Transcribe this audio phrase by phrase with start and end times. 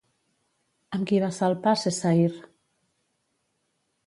[0.97, 2.33] Amb qui va salpar Cessair?